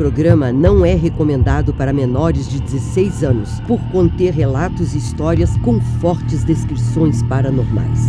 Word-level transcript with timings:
programa 0.00 0.50
não 0.50 0.82
é 0.82 0.94
recomendado 0.94 1.74
para 1.74 1.92
menores 1.92 2.48
de 2.48 2.58
16 2.58 3.22
anos, 3.22 3.60
por 3.68 3.78
conter 3.92 4.32
relatos 4.32 4.94
e 4.94 4.98
histórias 4.98 5.54
com 5.58 5.78
fortes 6.00 6.42
descrições 6.42 7.22
paranormais. 7.24 8.08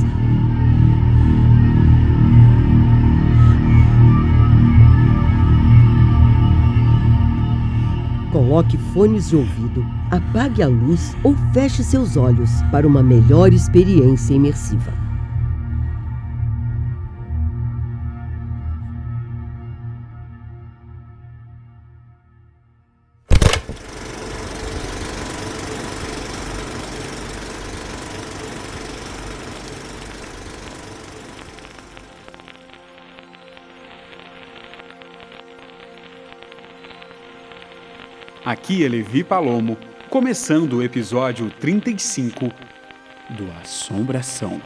Coloque 8.31 8.77
fones 8.93 9.27
de 9.27 9.35
ouvido, 9.35 9.85
apague 10.09 10.63
a 10.63 10.69
luz 10.69 11.13
ou 11.21 11.35
feche 11.51 11.83
seus 11.83 12.15
olhos 12.15 12.49
para 12.71 12.87
uma 12.87 13.03
melhor 13.03 13.51
experiência 13.51 14.33
imersiva. 14.33 15.00
Aqui 38.43 38.83
é 38.83 38.89
Levi 38.89 39.23
Palomo, 39.23 39.77
começando 40.09 40.77
o 40.77 40.83
episódio 40.83 41.51
35 41.59 42.51
do 43.29 43.47
Assombração. 43.61 44.59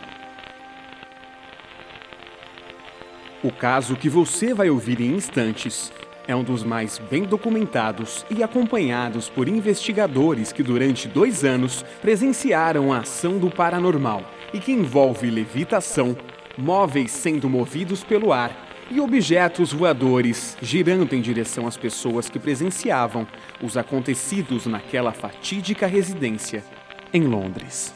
O 3.44 3.52
caso 3.52 3.97
que 3.97 4.08
você 4.08 4.53
vai 4.53 4.69
ouvir 4.69 5.02
em 5.02 5.13
instantes 5.13 5.91
é 6.25 6.33
um 6.33 6.41
dos 6.41 6.63
mais 6.63 7.00
bem 7.00 7.23
documentados 7.23 8.25
e 8.30 8.41
acompanhados 8.41 9.27
por 9.27 9.50
investigadores 9.50 10.53
que 10.53 10.63
durante 10.63 11.09
dois 11.09 11.44
anos 11.44 11.83
presenciaram 12.02 12.94
a 12.94 13.00
ação 13.00 13.38
do 13.38 13.52
paranormal 13.52 14.23
e 14.53 14.59
que 14.59 14.72
envolve 14.72 15.30
levitação, 15.30 16.16
móveis 16.57 17.11
sendo 17.11 17.50
movidos 17.50 18.05
pelo 18.05 18.31
ar 18.31 18.64
e 18.89 19.00
objetos 19.00 19.73
voadores 19.73 20.58
girando 20.61 21.14
em 21.14 21.22
direção 21.22 21.67
às 21.67 21.75
pessoas 21.75 22.30
que 22.30 22.39
presenciavam 22.39 23.28
os 23.61 23.78
acontecidos 23.78 24.66
naquela 24.66 25.11
fatídica 25.11 25.88
residência 25.88 26.64
em 27.11 27.23
Londres. 27.23 27.94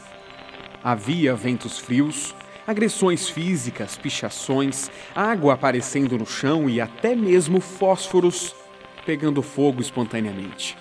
Havia 0.82 1.34
ventos 1.34 1.78
frios, 1.78 2.34
agressões 2.66 3.28
físicas, 3.28 3.96
pichações, 3.96 4.90
água 5.14 5.54
aparecendo 5.54 6.18
no 6.18 6.26
chão 6.26 6.68
e 6.68 6.80
até 6.80 7.14
mesmo 7.14 7.60
fósforos 7.60 8.54
pegando 9.04 9.42
fogo 9.42 9.80
espontaneamente. 9.80 10.76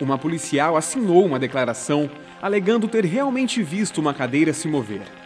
Uma 0.00 0.16
policial 0.16 0.76
assinou 0.76 1.26
uma 1.26 1.38
declaração 1.38 2.10
alegando 2.40 2.88
ter 2.88 3.04
realmente 3.04 3.62
visto 3.62 3.98
uma 3.98 4.14
cadeira 4.14 4.52
se 4.54 4.66
mover 4.66 5.19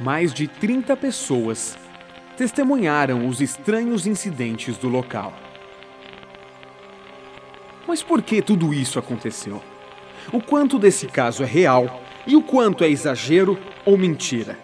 mais 0.00 0.32
de 0.32 0.46
30 0.46 0.96
pessoas 0.96 1.76
testemunharam 2.36 3.26
os 3.26 3.40
estranhos 3.40 4.06
incidentes 4.06 4.76
do 4.76 4.88
local. 4.88 5.32
Mas 7.86 8.02
por 8.02 8.22
que 8.22 8.40
tudo 8.40 8.72
isso 8.72 8.98
aconteceu? 8.98 9.62
O 10.32 10.40
quanto 10.40 10.78
desse 10.78 11.06
caso 11.06 11.42
é 11.42 11.46
real 11.46 12.02
e 12.26 12.36
o 12.36 12.42
quanto 12.42 12.84
é 12.84 12.88
exagero 12.88 13.58
ou 13.84 13.96
mentira? 13.96 14.58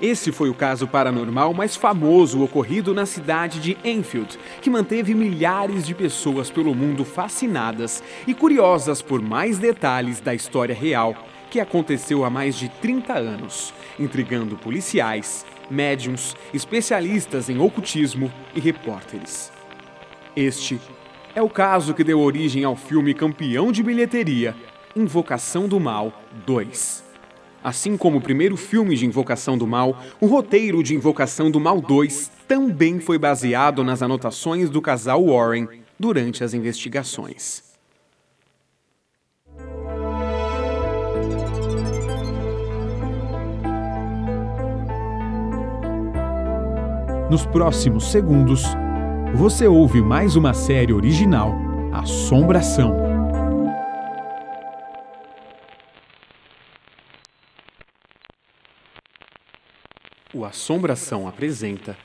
Esse 0.00 0.32
foi 0.32 0.48
o 0.48 0.54
caso 0.54 0.86
paranormal 0.86 1.52
mais 1.52 1.76
famoso 1.76 2.42
ocorrido 2.42 2.94
na 2.94 3.04
cidade 3.04 3.60
de 3.60 3.76
Enfield, 3.84 4.38
que 4.62 4.70
manteve 4.70 5.14
milhares 5.14 5.86
de 5.86 5.94
pessoas 5.94 6.50
pelo 6.50 6.74
mundo 6.74 7.04
fascinadas 7.04 8.02
e 8.26 8.32
curiosas 8.32 9.02
por 9.02 9.20
mais 9.20 9.58
detalhes 9.58 10.18
da 10.18 10.34
história 10.34 10.74
real 10.74 11.14
que 11.50 11.60
aconteceu 11.60 12.24
há 12.24 12.30
mais 12.30 12.54
de 12.54 12.68
30 12.68 13.12
anos, 13.12 13.74
intrigando 14.00 14.56
policiais, 14.56 15.46
médiums, 15.70 16.34
especialistas 16.52 17.48
em 17.48 17.58
ocultismo 17.58 18.32
e 18.54 18.58
repórteres. 18.58 19.52
Este 20.34 20.80
é 21.34 21.42
o 21.42 21.48
caso 21.48 21.94
que 21.94 22.02
deu 22.02 22.18
origem 22.18 22.64
ao 22.64 22.74
filme 22.74 23.14
campeão 23.14 23.70
de 23.70 23.82
bilheteria, 23.82 24.56
Invocação 24.96 25.68
do 25.68 25.78
Mal 25.78 26.12
2. 26.46 27.04
Assim 27.62 27.96
como 27.96 28.18
o 28.18 28.20
primeiro 28.22 28.56
filme 28.56 28.96
de 28.96 29.06
Invocação 29.06 29.56
do 29.56 29.66
Mal, 29.66 30.02
o 30.20 30.26
roteiro 30.26 30.82
de 30.82 30.94
Invocação 30.94 31.50
do 31.50 31.60
Mal 31.60 31.80
2 31.80 32.30
também 32.48 32.98
foi 32.98 33.18
baseado 33.18 33.84
nas 33.84 34.02
anotações 34.02 34.70
do 34.70 34.80
casal 34.80 35.26
Warren 35.26 35.68
durante 35.98 36.42
as 36.42 36.54
investigações. 36.54 37.69
Nos 47.30 47.46
próximos 47.46 48.10
segundos, 48.10 48.64
você 49.36 49.64
ouve 49.64 50.02
mais 50.02 50.34
uma 50.34 50.52
série 50.52 50.92
original, 50.92 51.54
Assombração. 51.92 52.92
O 60.34 60.44
Assombração 60.44 61.28
apresenta 61.28 61.96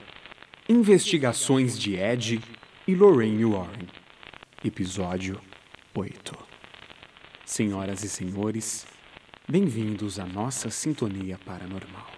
Investigações 0.69 1.75
de 1.75 1.95
Ed 1.95 2.39
e 2.87 2.93
Lorraine 2.93 3.45
Warren, 3.45 3.87
Episódio 4.63 5.41
8. 5.95 6.37
Senhoras 7.43 8.03
e 8.03 8.09
senhores, 8.09 8.85
bem-vindos 9.49 10.19
à 10.19 10.25
nossa 10.27 10.69
sintonia 10.69 11.39
paranormal. 11.43 12.11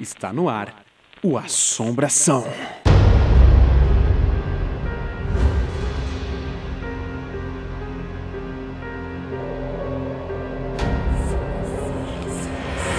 Está 0.00 0.32
no 0.32 0.48
ar 0.48 0.87
o 1.22 1.36
Assombração. 1.36 2.44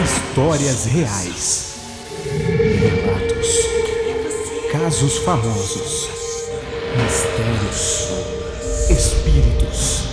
Histórias 0.03 0.85
reais. 0.85 1.75
Relatos. 2.79 3.47
Casos 4.71 5.17
famosos. 5.19 6.09
Mistérios. 6.97 8.09
Espíritos. 8.89 10.03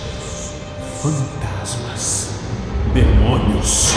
Fantasmas. 1.03 2.31
Demônios. 2.95 3.95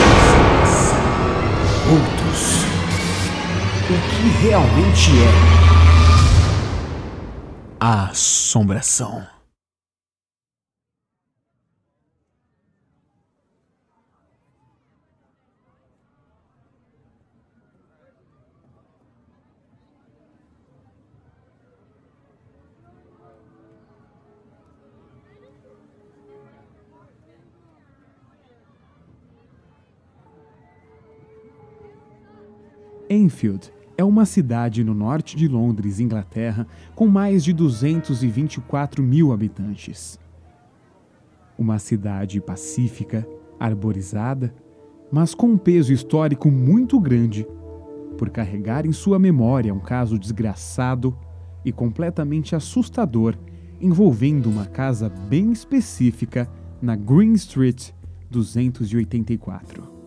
Outros 1.90 2.19
o 3.90 3.92
que 3.92 4.28
realmente 4.46 5.10
é 5.18 5.30
a 7.80 8.10
assombração. 8.10 9.26
Enfield 33.08 33.72
é 34.00 34.04
uma 34.04 34.24
cidade 34.24 34.82
no 34.82 34.94
norte 34.94 35.36
de 35.36 35.46
Londres, 35.46 36.00
Inglaterra, 36.00 36.66
com 36.94 37.06
mais 37.06 37.44
de 37.44 37.52
224 37.52 39.02
mil 39.02 39.30
habitantes. 39.30 40.18
Uma 41.58 41.78
cidade 41.78 42.40
pacífica, 42.40 43.28
arborizada, 43.58 44.54
mas 45.12 45.34
com 45.34 45.48
um 45.48 45.58
peso 45.58 45.92
histórico 45.92 46.50
muito 46.50 46.98
grande, 46.98 47.46
por 48.16 48.30
carregar 48.30 48.86
em 48.86 48.92
sua 48.92 49.18
memória 49.18 49.74
um 49.74 49.80
caso 49.80 50.18
desgraçado 50.18 51.14
e 51.62 51.70
completamente 51.70 52.56
assustador 52.56 53.36
envolvendo 53.78 54.48
uma 54.48 54.64
casa 54.64 55.10
bem 55.10 55.52
específica 55.52 56.48
na 56.80 56.96
Green 56.96 57.32
Street 57.34 57.90
284. 58.30 59.99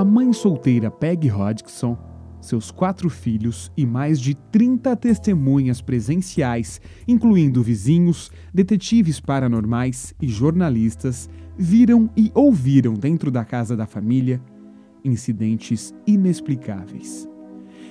A 0.00 0.04
mãe 0.04 0.32
solteira 0.32 0.90
Peg 0.90 1.28
Hodgson, 1.28 1.94
seus 2.40 2.70
quatro 2.70 3.10
filhos 3.10 3.70
e 3.76 3.84
mais 3.84 4.18
de 4.18 4.34
30 4.34 4.96
testemunhas 4.96 5.82
presenciais, 5.82 6.80
incluindo 7.06 7.62
vizinhos, 7.62 8.30
detetives 8.50 9.20
paranormais 9.20 10.14
e 10.18 10.26
jornalistas, 10.26 11.28
viram 11.54 12.08
e 12.16 12.32
ouviram 12.34 12.94
dentro 12.94 13.30
da 13.30 13.44
casa 13.44 13.76
da 13.76 13.84
família 13.84 14.40
incidentes 15.04 15.94
inexplicáveis. 16.06 17.28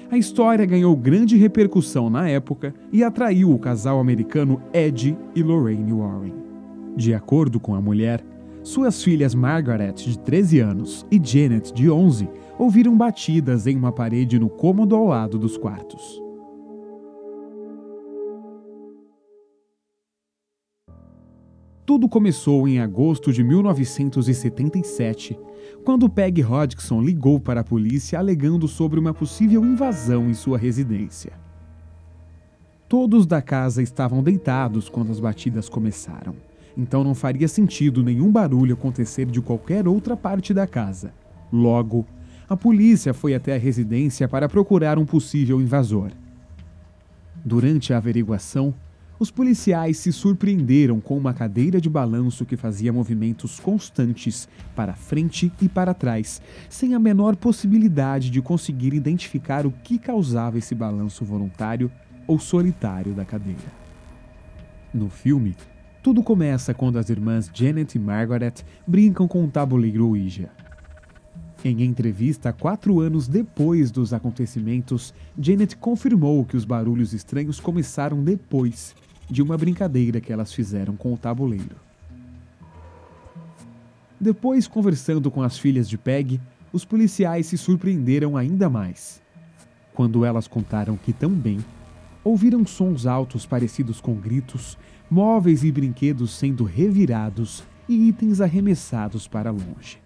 A 0.09 0.17
história 0.17 0.65
ganhou 0.65 0.97
grande 0.97 1.37
repercussão 1.37 2.09
na 2.09 2.27
época 2.27 2.73
e 2.91 3.03
atraiu 3.03 3.51
o 3.51 3.59
casal 3.59 3.99
americano 3.99 4.59
Ed 4.73 5.15
e 5.35 5.43
Lorraine 5.43 5.93
Warren. 5.93 6.33
De 6.97 7.13
acordo 7.13 7.59
com 7.59 7.75
a 7.75 7.81
mulher, 7.81 8.25
suas 8.69 9.03
filhas 9.03 9.33
Margaret, 9.33 9.93
de 9.93 10.19
13 10.19 10.59
anos, 10.59 11.05
e 11.09 11.19
Janet, 11.21 11.73
de 11.73 11.89
11, 11.89 12.29
ouviram 12.57 12.95
batidas 12.95 13.65
em 13.65 13.75
uma 13.75 13.91
parede 13.91 14.37
no 14.37 14.47
cômodo 14.47 14.95
ao 14.95 15.07
lado 15.07 15.39
dos 15.39 15.57
quartos. 15.57 16.21
Tudo 21.83 22.07
começou 22.07 22.67
em 22.67 22.79
agosto 22.79 23.33
de 23.33 23.43
1977, 23.43 25.39
quando 25.83 26.07
Peg 26.07 26.43
Hodgson 26.43 27.01
ligou 27.01 27.39
para 27.39 27.61
a 27.61 27.63
polícia 27.63 28.19
alegando 28.19 28.67
sobre 28.67 28.99
uma 28.99 29.15
possível 29.15 29.65
invasão 29.65 30.29
em 30.29 30.35
sua 30.35 30.59
residência. 30.59 31.33
Todos 32.87 33.25
da 33.25 33.41
casa 33.41 33.81
estavam 33.81 34.21
deitados 34.21 34.87
quando 34.89 35.11
as 35.11 35.19
batidas 35.19 35.67
começaram, 35.67 36.35
então 36.77 37.03
não 37.03 37.15
faria 37.15 37.47
sentido 37.47 38.03
nenhum 38.03 38.31
barulho 38.31 38.73
acontecer 38.73 39.25
de 39.25 39.41
qualquer 39.41 39.87
outra 39.87 40.15
parte 40.15 40.53
da 40.53 40.67
casa. 40.67 41.13
Logo, 41.51 42.05
a 42.47 42.57
polícia 42.57 43.13
foi 43.13 43.35
até 43.35 43.55
a 43.55 43.59
residência 43.59 44.27
para 44.27 44.49
procurar 44.49 44.97
um 44.97 45.05
possível 45.05 45.61
invasor. 45.61 46.11
Durante 47.43 47.93
a 47.93 47.97
averiguação, 47.97 48.73
os 49.19 49.29
policiais 49.29 49.97
se 49.97 50.13
surpreenderam 50.13 51.01
com 51.01 51.17
uma 51.17 51.33
cadeira 51.33 51.81
de 51.81 51.89
balanço 51.89 52.45
que 52.45 52.55
fazia 52.55 52.93
movimentos 52.93 53.59
constantes 53.59 54.47
para 54.73 54.93
frente 54.93 55.51
e 55.61 55.67
para 55.67 55.93
trás, 55.93 56.41
sem 56.69 56.93
a 56.93 56.99
menor 56.99 57.35
possibilidade 57.35 58.29
de 58.29 58.41
conseguir 58.41 58.93
identificar 58.93 59.65
o 59.65 59.71
que 59.71 59.99
causava 59.99 60.57
esse 60.57 60.73
balanço 60.73 61.25
voluntário 61.25 61.91
ou 62.25 62.39
solitário 62.39 63.13
da 63.13 63.25
cadeira. 63.25 63.59
No 64.93 65.09
filme, 65.09 65.55
tudo 66.01 66.23
começa 66.23 66.73
quando 66.73 66.97
as 66.97 67.09
irmãs 67.09 67.49
Janet 67.53 67.97
e 67.97 67.99
Margaret 67.99 68.53
brincam 68.87 69.27
com 69.27 69.43
um 69.43 69.49
tabuleiro 69.49 70.07
Ouija. 70.07 70.49
Em 71.63 71.83
entrevista 71.83 72.53
quatro 72.53 73.01
anos 73.01 73.27
depois 73.27 73.91
dos 73.91 74.13
acontecimentos, 74.13 75.13
Janet 75.37 75.75
confirmou 75.75 76.45
que 76.45 76.55
os 76.55 76.63
barulhos 76.63 77.13
estranhos 77.13 77.59
começaram 77.59 78.23
depois 78.23 78.95
de 79.29 79.41
uma 79.41 79.57
brincadeira 79.57 80.21
que 80.21 80.31
elas 80.31 80.53
fizeram 80.53 80.95
com 80.95 81.13
o 81.13 81.17
tabuleiro. 81.17 81.75
Depois, 84.19 84.67
conversando 84.67 85.29
com 85.29 85.41
as 85.41 85.57
filhas 85.57 85.89
de 85.89 85.97
Peg, 85.97 86.39
os 86.71 86.85
policiais 86.85 87.47
se 87.47 87.57
surpreenderam 87.57 88.37
ainda 88.37 88.69
mais. 88.69 89.21
Quando 89.93 90.23
elas 90.23 90.47
contaram 90.47 90.95
que 90.95 91.11
também 91.11 91.59
ouviram 92.23 92.65
sons 92.65 93.05
altos 93.05 93.45
parecidos 93.45 93.99
com 93.99 94.13
gritos, 94.15 94.77
móveis 95.09 95.63
e 95.63 95.71
brinquedos 95.71 96.31
sendo 96.31 96.63
revirados 96.63 97.63
e 97.87 98.09
itens 98.09 98.39
arremessados 98.39 99.27
para 99.27 99.49
longe. 99.49 99.99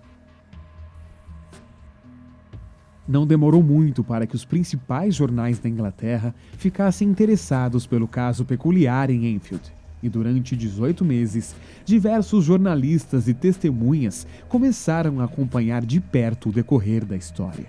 Não 3.06 3.28
demorou 3.28 3.62
muito 3.62 4.02
para 4.02 4.26
que 4.26 4.36
os 4.36 4.46
principais 4.46 5.14
jornais 5.14 5.60
da 5.60 5.68
Inglaterra 5.68 6.34
ficassem 6.58 7.10
interessados 7.10 7.86
pelo 7.86 8.08
caso 8.08 8.46
peculiar 8.46 9.10
em 9.10 9.28
Enfield. 9.28 9.74
E 10.02 10.10
durante 10.10 10.56
18 10.56 11.04
meses, 11.04 11.56
diversos 11.86 12.46
jornalistas 12.46 13.28
e 13.28 13.34
testemunhas 13.34 14.26
começaram 14.48 15.20
a 15.20 15.26
acompanhar 15.26 15.86
de 15.86 16.00
perto 16.00 16.50
o 16.50 16.52
decorrer 16.52 17.06
da 17.06 17.16
história. 17.16 17.68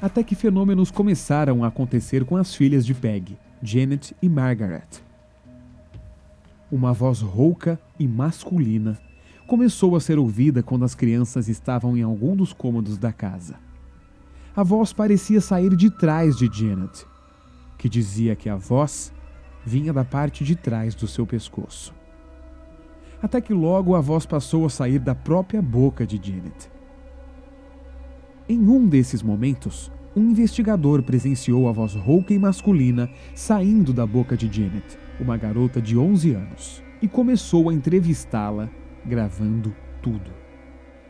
Até 0.00 0.22
que 0.22 0.34
fenômenos 0.34 0.90
começaram 0.90 1.64
a 1.64 1.68
acontecer 1.68 2.24
com 2.26 2.36
as 2.36 2.54
filhas 2.54 2.84
de 2.84 2.92
Peg, 2.92 3.38
Janet 3.66 4.14
e 4.20 4.28
Margaret. 4.28 5.02
Uma 6.70 6.92
voz 6.92 7.22
rouca 7.22 7.80
e 7.98 8.06
masculina 8.06 8.98
começou 9.46 9.96
a 9.96 10.00
ser 10.00 10.18
ouvida 10.18 10.62
quando 10.62 10.84
as 10.84 10.94
crianças 10.94 11.48
estavam 11.48 11.96
em 11.96 12.02
algum 12.02 12.36
dos 12.36 12.52
cômodos 12.52 12.98
da 12.98 13.10
casa. 13.10 13.56
A 14.54 14.62
voz 14.62 14.92
parecia 14.92 15.40
sair 15.40 15.74
de 15.74 15.88
trás 15.88 16.36
de 16.36 16.46
Janet, 16.52 17.06
que 17.78 17.88
dizia 17.88 18.36
que 18.36 18.50
a 18.50 18.56
voz 18.56 19.10
vinha 19.64 19.94
da 19.94 20.04
parte 20.04 20.44
de 20.44 20.54
trás 20.54 20.94
do 20.94 21.06
seu 21.06 21.26
pescoço. 21.26 21.94
Até 23.22 23.40
que 23.40 23.54
logo 23.54 23.94
a 23.94 24.00
voz 24.02 24.26
passou 24.26 24.66
a 24.66 24.70
sair 24.70 24.98
da 24.98 25.14
própria 25.14 25.62
boca 25.62 26.06
de 26.06 26.20
Janet. 26.22 26.70
Em 28.46 28.58
um 28.58 28.86
desses 28.86 29.22
momentos, 29.22 29.90
um 30.16 30.30
investigador 30.30 31.02
presenciou 31.02 31.68
a 31.68 31.72
voz 31.72 31.94
rouca 31.94 32.32
e 32.32 32.38
masculina 32.38 33.10
saindo 33.34 33.92
da 33.92 34.06
boca 34.06 34.36
de 34.36 34.46
Janet, 34.46 34.98
uma 35.18 35.36
garota 35.36 35.80
de 35.82 35.98
11 35.98 36.34
anos, 36.34 36.82
e 37.02 37.08
começou 37.08 37.68
a 37.68 37.74
entrevistá-la 37.74 38.70
gravando 39.04 39.74
tudo. 40.00 40.30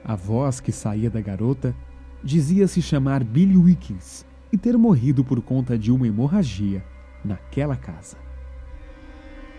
A 0.02 0.14
voz 0.14 0.60
que 0.60 0.72
saía 0.72 1.10
da 1.10 1.20
garota 1.20 1.74
dizia 2.22 2.66
se 2.66 2.80
chamar 2.80 3.22
Billy 3.22 3.56
Wickens 3.56 4.24
e 4.50 4.56
ter 4.56 4.76
morrido 4.78 5.22
por 5.22 5.40
conta 5.42 5.78
de 5.78 5.92
uma 5.92 6.06
hemorragia 6.06 6.84
naquela 7.24 7.76
casa. 7.76 8.16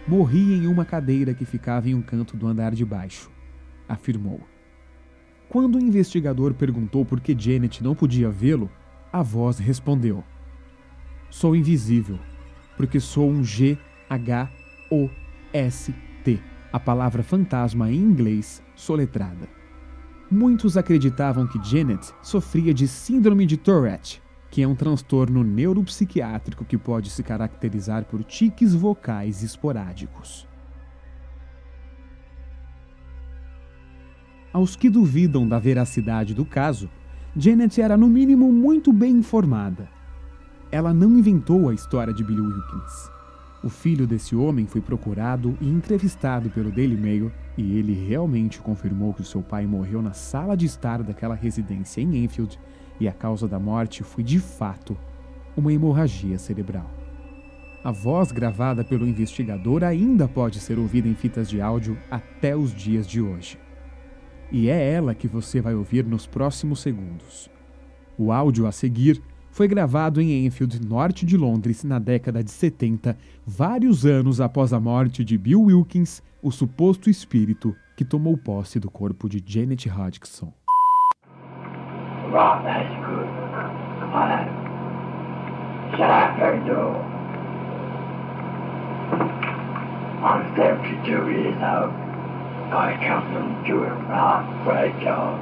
Morri 0.07 0.53
em 0.53 0.67
uma 0.67 0.85
cadeira 0.85 1.33
que 1.33 1.45
ficava 1.45 1.89
em 1.89 1.95
um 1.95 2.01
canto 2.01 2.37
do 2.37 2.47
andar 2.47 2.73
de 2.73 2.85
baixo, 2.85 3.29
afirmou. 3.87 4.39
Quando 5.49 5.75
o 5.75 5.81
investigador 5.81 6.53
perguntou 6.53 7.05
por 7.05 7.19
que 7.19 7.35
Janet 7.37 7.83
não 7.83 7.95
podia 7.95 8.29
vê-lo, 8.29 8.69
a 9.15 9.21
voz 9.21 9.57
respondeu: 9.59 10.21
Sou 11.29 11.55
invisível, 11.55 12.19
porque 12.75 12.99
sou 12.99 13.29
um 13.29 13.41
G-H-O-S-T 13.45 13.79
a 16.73 16.79
palavra 16.79 17.23
fantasma 17.23 17.89
em 17.89 17.95
inglês 17.95 18.61
soletrada. 18.75 19.47
Muitos 20.29 20.75
acreditavam 20.75 21.47
que 21.47 21.63
Janet 21.63 22.13
sofria 22.21 22.73
de 22.73 22.89
Síndrome 22.89 23.45
de 23.45 23.55
Tourette, 23.55 24.21
que 24.51 24.61
é 24.61 24.67
um 24.67 24.75
transtorno 24.75 25.45
neuropsiquiátrico 25.45 26.65
que 26.65 26.77
pode 26.77 27.09
se 27.09 27.23
caracterizar 27.23 28.03
por 28.03 28.21
tiques 28.21 28.73
vocais 28.73 29.41
esporádicos. 29.41 30.45
Aos 34.51 34.75
que 34.75 34.89
duvidam 34.89 35.47
da 35.47 35.57
veracidade 35.57 36.33
do 36.33 36.43
caso, 36.43 36.89
Janet 37.37 37.81
era 37.81 37.97
no 37.97 38.07
mínimo 38.07 38.49
muito 38.49 38.93
bem 38.93 39.11
informada. 39.17 39.89
Ela 40.71 40.93
não 40.93 41.17
inventou 41.17 41.67
a 41.67 41.73
história 41.73 42.13
de 42.13 42.23
Billy 42.23 42.39
Wilkins. 42.39 43.11
O 43.61 43.67
filho 43.67 44.07
desse 44.07 44.33
homem 44.37 44.65
foi 44.65 44.79
procurado 44.79 45.57
e 45.59 45.67
entrevistado 45.67 46.49
pelo 46.49 46.71
Daily 46.71 46.95
Mail 46.95 47.29
e 47.57 47.77
ele 47.77 47.93
realmente 47.93 48.59
confirmou 48.59 49.13
que 49.13 49.19
o 49.19 49.25
seu 49.25 49.41
pai 49.41 49.65
morreu 49.65 50.01
na 50.01 50.13
sala 50.13 50.55
de 50.55 50.65
estar 50.65 51.03
daquela 51.03 51.35
residência 51.35 51.99
em 51.99 52.23
Enfield 52.23 52.57
e 53.01 53.07
a 53.07 53.11
causa 53.11 53.49
da 53.49 53.59
morte 53.59 54.01
foi 54.01 54.23
de 54.23 54.39
fato 54.39 54.97
uma 55.57 55.73
hemorragia 55.73 56.39
cerebral. 56.39 56.89
A 57.83 57.91
voz 57.91 58.31
gravada 58.31 58.81
pelo 58.81 59.05
investigador 59.05 59.83
ainda 59.83 60.25
pode 60.25 60.61
ser 60.61 60.79
ouvida 60.79 61.09
em 61.09 61.15
fitas 61.15 61.49
de 61.49 61.59
áudio 61.59 61.97
até 62.09 62.55
os 62.55 62.73
dias 62.73 63.05
de 63.05 63.21
hoje. 63.21 63.64
E 64.51 64.69
é 64.69 64.93
ela 64.93 65.15
que 65.15 65.27
você 65.27 65.59
vai 65.59 65.73
ouvir 65.73 66.05
nos 66.05 66.25
próximos 66.25 66.79
segundos. 66.79 67.49
O 68.17 68.31
áudio 68.31 68.67
a 68.67 68.71
seguir 68.71 69.21
foi 69.51 69.67
gravado 69.67 70.21
em 70.21 70.45
Enfield, 70.45 70.85
norte 70.85 71.25
de 71.25 71.37
Londres, 71.37 71.83
na 71.83 71.97
década 71.97 72.43
de 72.43 72.51
70, 72.51 73.17
vários 73.45 74.05
anos 74.05 74.41
após 74.41 74.73
a 74.73 74.79
morte 74.79 75.23
de 75.23 75.37
Bill 75.37 75.61
Wilkins, 75.63 76.21
o 76.41 76.51
suposto 76.51 77.09
espírito 77.09 77.75
que 77.95 78.03
tomou 78.03 78.37
posse 78.37 78.79
do 78.79 78.91
corpo 78.91 79.29
de 79.29 79.41
Janet 79.45 79.87
Hodgson. 79.89 80.53
I'm 90.25 90.55
72 90.55 91.29
years 91.29 91.61
old. 91.61 92.04
I 92.73 92.97
come 93.05 93.31
from 93.31 94.07
Park, 94.07 94.63
graveyard. 94.63 95.41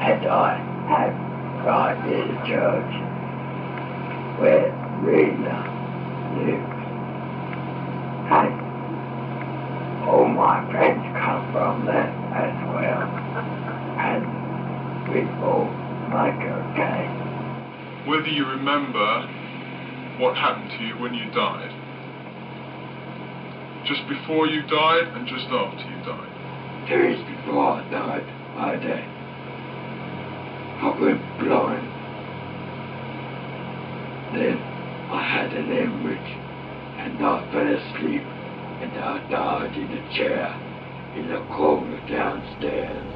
And 0.00 0.26
I 0.26 0.58
have 0.88 1.28
God 1.64 1.98
is 2.06 2.30
church 2.46 2.92
where 4.38 4.70
Rita 5.02 5.58
lives. 6.38 6.78
And 8.30 8.54
all 10.08 10.28
my 10.28 10.70
friends 10.70 11.02
come 11.18 11.52
from 11.52 11.84
there 11.84 12.14
as 12.32 12.54
well. 12.72 13.08
And 13.98 14.22
we 15.12 15.20
all 15.42 15.66
make 16.14 16.40
okay. 16.40 17.10
Whether 18.08 18.28
you 18.28 18.46
remember 18.46 19.26
what 20.18 20.36
happened 20.36 20.70
to 20.78 20.84
you 20.84 20.94
when 20.98 21.14
you 21.14 21.30
died, 21.32 21.77
just 23.88 24.06
before 24.06 24.46
you 24.46 24.60
died 24.68 25.08
and 25.16 25.26
just 25.26 25.46
after 25.48 25.80
you 25.80 25.96
died. 26.04 26.88
Days 26.88 27.24
before 27.24 27.80
I 27.80 27.90
died, 27.90 28.28
I 28.56 28.76
died. 28.76 29.08
I 30.80 31.00
went 31.00 31.22
blind. 31.40 31.88
Then 34.36 34.58
I 35.10 35.22
had 35.24 35.52
an 35.54 35.72
hemorrhage 35.72 36.32
and 37.00 37.16
I 37.24 37.40
fell 37.50 37.66
asleep 37.66 38.22
and 38.84 38.92
I 38.92 39.26
died 39.30 39.74
in 39.74 39.90
a 39.90 40.14
chair 40.14 40.52
in 41.16 41.28
the 41.32 41.40
corner 41.56 41.98
downstairs. 42.08 43.07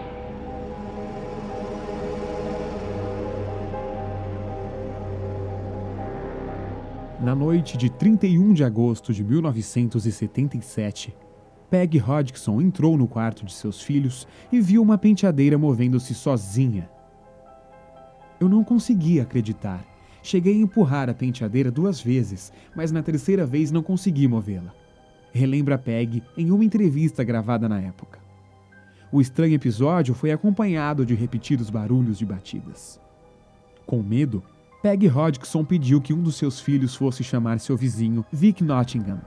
Na 7.23 7.37
noite 7.37 7.79
de 7.79 7.89
31 7.89 8.53
de 8.53 8.65
agosto 8.65 9.15
de 9.15 9.23
1977, 9.23 11.15
Peg 11.71 11.97
Hodgson 12.01 12.61
entrou 12.61 12.99
no 12.99 13.07
quarto 13.07 13.47
de 13.47 13.53
seus 13.53 13.81
filhos 13.81 14.27
e 14.51 14.61
viu 14.61 14.83
uma 14.83 14.99
penteadeira 14.99 15.57
movendo-se 15.57 16.17
sozinha. 16.17 16.91
Eu 18.41 18.49
não 18.49 18.65
conseguia 18.65 19.23
acreditar. 19.23 19.87
Cheguei 20.21 20.55
a 20.55 20.63
empurrar 20.63 21.09
a 21.09 21.15
penteadeira 21.15 21.71
duas 21.71 22.01
vezes, 22.01 22.53
mas 22.75 22.91
na 22.91 23.05
terceira 23.05 23.47
vez 23.47 23.71
não 23.71 23.85
consegui 23.85 24.27
movê-la. 24.27 24.75
Relembra 25.33 25.79
Peg 25.79 26.25
em 26.37 26.51
uma 26.51 26.65
entrevista 26.65 27.23
gravada 27.23 27.69
na 27.69 27.81
época. 27.81 28.19
O 29.13 29.21
estranho 29.21 29.55
episódio 29.55 30.13
foi 30.13 30.33
acompanhado 30.33 31.07
de 31.07 31.15
repetidos 31.15 31.71
barulhos 31.71 32.19
de 32.19 32.27
batidas. 32.27 33.01
Com 33.87 34.03
medo, 34.03 34.43
Peg 34.83 35.07
Hodgson 35.07 35.65
pediu 35.65 36.01
que 36.01 36.13
um 36.13 36.21
dos 36.21 36.35
seus 36.35 36.59
filhos 36.59 36.97
fosse 36.97 37.23
chamar 37.23 37.61
seu 37.61 37.77
vizinho, 37.77 38.27
Vic 38.33 38.65
Nottingham. 38.65 39.21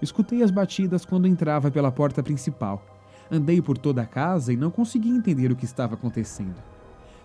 Escutei 0.00 0.44
as 0.44 0.50
batidas 0.52 1.04
quando 1.04 1.26
entrava 1.26 1.72
pela 1.72 1.90
porta 1.90 2.22
principal. 2.22 2.86
Andei 3.28 3.60
por 3.60 3.76
toda 3.76 4.02
a 4.02 4.06
casa 4.06 4.52
e 4.52 4.56
não 4.56 4.70
consegui 4.70 5.08
entender 5.08 5.50
o 5.50 5.56
que 5.56 5.64
estava 5.64 5.94
acontecendo. 5.94 6.54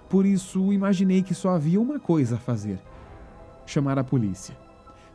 Por 0.10 0.26
isso, 0.26 0.74
imaginei 0.74 1.22
que 1.22 1.36
só 1.36 1.50
havia 1.50 1.80
uma 1.80 2.00
coisa 2.00 2.36
a 2.36 2.40
fazer: 2.40 2.80
chamar 3.64 4.00
a 4.00 4.04
polícia, 4.04 4.58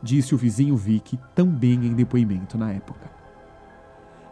disse 0.01 0.33
o 0.33 0.37
vizinho 0.37 0.77
Vic, 0.77 1.19
também 1.35 1.85
em 1.85 1.93
depoimento 1.93 2.57
na 2.57 2.71
época. 2.71 3.11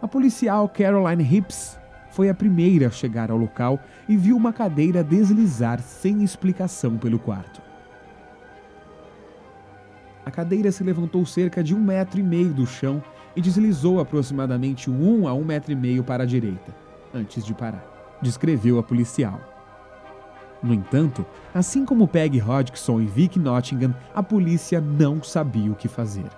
A 0.01 0.07
policial 0.07 0.69
Caroline 0.69 1.23
Hips 1.23 1.77
foi 2.11 2.29
a 2.29 2.33
primeira 2.33 2.87
a 2.87 2.91
chegar 2.91 3.31
ao 3.31 3.37
local 3.37 3.79
e 4.07 4.15
viu 4.15 4.35
uma 4.35 4.53
cadeira 4.53 5.03
deslizar 5.03 5.81
sem 5.81 6.23
explicação 6.23 6.97
pelo 6.97 7.17
quarto. 7.17 7.61
A 10.25 10.29
cadeira 10.29 10.71
se 10.71 10.83
levantou 10.83 11.25
cerca 11.25 11.63
de 11.63 11.73
um 11.73 11.79
metro 11.79 12.19
e 12.19 12.23
meio 12.23 12.53
do 12.53 12.67
chão 12.67 13.03
e 13.35 13.41
deslizou 13.41 13.99
aproximadamente 13.99 14.89
um 14.89 15.27
a 15.27 15.33
um 15.33 15.43
metro 15.43 15.71
e 15.71 15.75
meio 15.75 16.03
para 16.03 16.23
a 16.23 16.27
direita, 16.27 16.75
antes 17.13 17.43
de 17.43 17.53
parar, 17.53 17.83
descreveu 18.21 18.77
a 18.77 18.83
policial. 18.83 19.39
No 20.61 20.73
entanto, 20.75 21.25
assim 21.55 21.85
como 21.85 22.07
Peg 22.07 22.39
Hodgson 22.39 23.01
e 23.01 23.05
Vic 23.05 23.39
Nottingham, 23.39 23.95
a 24.13 24.21
polícia 24.21 24.79
não 24.79 25.23
sabia 25.23 25.71
o 25.71 25.75
que 25.75 25.87
fazer. 25.87 26.29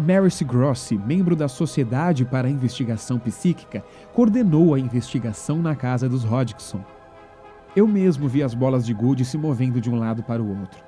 Mary 0.00 0.30
Grossi, 0.44 0.96
membro 0.96 1.36
da 1.36 1.46
Sociedade 1.46 2.24
para 2.24 2.48
a 2.48 2.50
Investigação 2.50 3.18
Psíquica, 3.18 3.84
coordenou 4.14 4.74
a 4.74 4.80
investigação 4.80 5.60
na 5.60 5.76
casa 5.76 6.08
dos 6.08 6.24
Hodgson. 6.24 6.82
Eu 7.76 7.86
mesmo 7.86 8.26
vi 8.26 8.42
as 8.42 8.54
bolas 8.54 8.84
de 8.86 8.94
gude 8.94 9.24
se 9.24 9.36
movendo 9.36 9.80
de 9.80 9.90
um 9.90 9.98
lado 9.98 10.22
para 10.22 10.42
o 10.42 10.58
outro. 10.58 10.82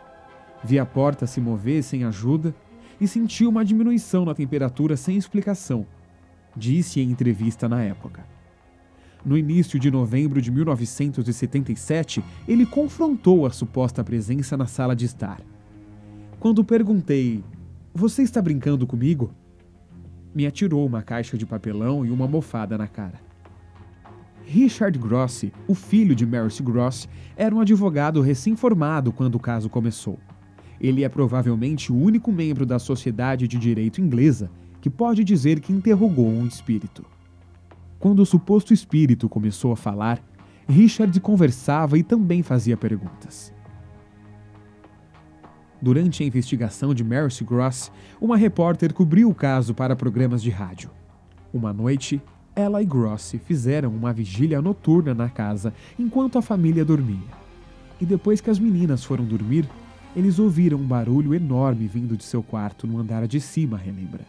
Vi 0.64 0.78
a 0.78 0.86
porta 0.86 1.26
se 1.26 1.40
mover 1.40 1.82
sem 1.82 2.04
ajuda 2.04 2.54
e 3.00 3.06
senti 3.06 3.44
uma 3.44 3.64
diminuição 3.64 4.24
na 4.24 4.34
temperatura 4.34 4.96
sem 4.96 5.16
explicação, 5.16 5.86
disse 6.56 7.00
em 7.00 7.10
entrevista 7.10 7.68
na 7.68 7.82
época. 7.82 8.24
No 9.24 9.36
início 9.36 9.78
de 9.78 9.90
novembro 9.90 10.40
de 10.40 10.50
1977, 10.50 12.24
ele 12.48 12.64
confrontou 12.66 13.46
a 13.46 13.50
suposta 13.50 14.02
presença 14.02 14.56
na 14.56 14.66
sala 14.66 14.96
de 14.96 15.04
estar. 15.04 15.40
Quando 16.40 16.64
perguntei 16.64 17.44
você 17.94 18.22
está 18.22 18.40
brincando 18.40 18.86
comigo? 18.86 19.32
Me 20.34 20.46
atirou 20.46 20.86
uma 20.86 21.02
caixa 21.02 21.36
de 21.36 21.44
papelão 21.44 22.06
e 22.06 22.10
uma 22.10 22.26
mofada 22.26 22.78
na 22.78 22.86
cara. 22.86 23.20
Richard 24.44 24.98
Gross, 24.98 25.44
o 25.68 25.74
filho 25.74 26.14
de 26.14 26.26
Mercy 26.26 26.62
Gross, 26.62 27.08
era 27.36 27.54
um 27.54 27.60
advogado 27.60 28.20
recém-formado 28.20 29.12
quando 29.12 29.34
o 29.34 29.40
caso 29.40 29.68
começou. 29.68 30.18
Ele 30.80 31.04
é 31.04 31.08
provavelmente 31.08 31.92
o 31.92 31.96
único 31.96 32.32
membro 32.32 32.64
da 32.64 32.78
sociedade 32.78 33.46
de 33.46 33.58
direito 33.58 34.00
inglesa 34.00 34.50
que 34.80 34.90
pode 34.90 35.22
dizer 35.22 35.60
que 35.60 35.72
interrogou 35.72 36.26
um 36.26 36.46
espírito. 36.46 37.04
Quando 37.98 38.20
o 38.20 38.26
suposto 38.26 38.72
espírito 38.72 39.28
começou 39.28 39.70
a 39.70 39.76
falar, 39.76 40.20
Richard 40.66 41.18
conversava 41.20 41.96
e 41.98 42.02
também 42.02 42.42
fazia 42.42 42.76
perguntas. 42.76 43.52
Durante 45.82 46.22
a 46.22 46.26
investigação 46.26 46.94
de 46.94 47.02
Mercy 47.02 47.42
Gross, 47.42 47.90
uma 48.20 48.36
repórter 48.36 48.94
cobriu 48.94 49.28
o 49.28 49.34
caso 49.34 49.74
para 49.74 49.96
programas 49.96 50.40
de 50.40 50.48
rádio. 50.48 50.88
Uma 51.52 51.72
noite, 51.72 52.22
ela 52.54 52.80
e 52.80 52.86
Gross 52.86 53.34
fizeram 53.44 53.90
uma 53.90 54.12
vigília 54.12 54.62
noturna 54.62 55.12
na 55.12 55.28
casa 55.28 55.74
enquanto 55.98 56.38
a 56.38 56.42
família 56.42 56.84
dormia. 56.84 57.42
E 58.00 58.06
depois 58.06 58.40
que 58.40 58.48
as 58.48 58.60
meninas 58.60 59.02
foram 59.02 59.24
dormir, 59.24 59.68
eles 60.14 60.38
ouviram 60.38 60.78
um 60.78 60.86
barulho 60.86 61.34
enorme 61.34 61.88
vindo 61.88 62.16
de 62.16 62.22
seu 62.22 62.44
quarto 62.44 62.86
no 62.86 63.00
andar 63.00 63.26
de 63.26 63.40
cima, 63.40 63.76
relembra. 63.76 64.24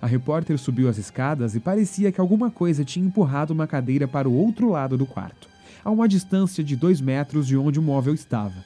A 0.00 0.06
repórter 0.06 0.58
subiu 0.58 0.88
as 0.88 0.96
escadas 0.96 1.54
e 1.54 1.60
parecia 1.60 2.10
que 2.10 2.22
alguma 2.22 2.50
coisa 2.50 2.86
tinha 2.86 3.04
empurrado 3.04 3.52
uma 3.52 3.66
cadeira 3.66 4.08
para 4.08 4.26
o 4.26 4.34
outro 4.34 4.70
lado 4.70 4.96
do 4.96 5.04
quarto, 5.04 5.46
a 5.84 5.90
uma 5.90 6.08
distância 6.08 6.64
de 6.64 6.74
dois 6.74 7.02
metros 7.02 7.46
de 7.46 7.54
onde 7.54 7.78
o 7.78 7.82
móvel 7.82 8.14
estava. 8.14 8.64